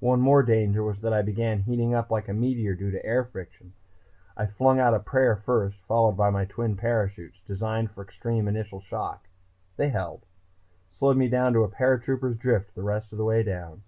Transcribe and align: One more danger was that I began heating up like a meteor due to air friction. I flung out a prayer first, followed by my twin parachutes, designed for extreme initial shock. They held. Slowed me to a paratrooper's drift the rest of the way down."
One 0.00 0.20
more 0.20 0.42
danger 0.42 0.82
was 0.82 1.00
that 1.00 1.14
I 1.14 1.22
began 1.22 1.60
heating 1.60 1.94
up 1.94 2.10
like 2.10 2.28
a 2.28 2.34
meteor 2.34 2.74
due 2.74 2.90
to 2.90 3.02
air 3.06 3.24
friction. 3.24 3.72
I 4.36 4.44
flung 4.44 4.78
out 4.78 4.92
a 4.92 5.00
prayer 5.00 5.34
first, 5.34 5.78
followed 5.86 6.12
by 6.12 6.28
my 6.28 6.44
twin 6.44 6.76
parachutes, 6.76 7.40
designed 7.46 7.90
for 7.90 8.02
extreme 8.02 8.48
initial 8.48 8.82
shock. 8.82 9.28
They 9.78 9.88
held. 9.88 10.26
Slowed 10.90 11.16
me 11.16 11.30
to 11.30 11.62
a 11.64 11.68
paratrooper's 11.68 12.36
drift 12.36 12.74
the 12.74 12.82
rest 12.82 13.12
of 13.12 13.16
the 13.16 13.24
way 13.24 13.42
down." 13.42 13.80